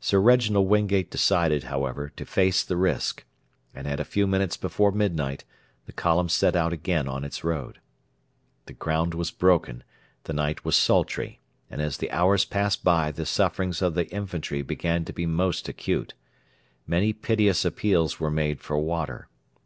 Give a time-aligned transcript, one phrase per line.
[0.00, 3.26] Sir Reginald Wingate decided, however, to face the risk,
[3.74, 5.44] and at a few minutes before midnight
[5.84, 7.78] the column set out again on its road.
[8.64, 9.84] The ground was broken;
[10.24, 14.62] the night was sultry: and as the hours passed by the sufferings of the infantry
[14.62, 16.14] began to be most acute.
[16.86, 19.28] Many piteous appeals were made for water.